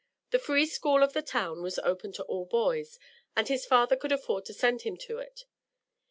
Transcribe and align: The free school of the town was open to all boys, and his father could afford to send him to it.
The 0.31 0.39
free 0.39 0.65
school 0.65 1.03
of 1.03 1.13
the 1.13 1.21
town 1.21 1.61
was 1.61 1.77
open 1.77 2.11
to 2.13 2.23
all 2.23 2.47
boys, 2.47 2.97
and 3.35 3.47
his 3.47 3.67
father 3.67 3.95
could 3.95 4.11
afford 4.11 4.45
to 4.45 4.53
send 4.55 4.81
him 4.81 4.97
to 4.97 5.19
it. 5.19 5.45